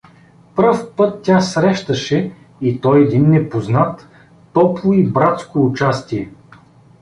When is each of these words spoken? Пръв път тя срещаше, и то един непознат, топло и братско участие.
Пръв 0.55 0.93
път 0.95 1.19
тя 1.23 1.41
срещаше, 1.41 2.31
и 2.61 2.81
то 2.81 2.95
един 2.95 3.29
непознат, 3.29 4.07
топло 4.53 4.93
и 4.93 5.03
братско 5.07 5.65
участие. 5.65 6.29